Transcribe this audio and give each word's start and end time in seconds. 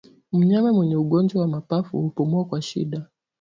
Mnyama 0.33 0.73
mwenye 0.73 0.95
ugonjwa 0.95 1.41
wa 1.41 1.47
mapafu 1.47 2.01
hupumua 2.01 2.45
kwa 2.45 2.61
shida 2.61 3.07